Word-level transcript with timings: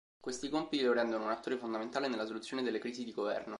Questi 0.19 0.49
compiti 0.49 0.83
lo 0.83 0.93
rendono 0.93 1.25
un 1.25 1.29
attore 1.29 1.57
fondamentale 1.59 2.07
nella 2.07 2.25
soluzione 2.25 2.63
delle 2.63 2.79
crisi 2.79 3.03
di 3.03 3.11
Governo. 3.13 3.49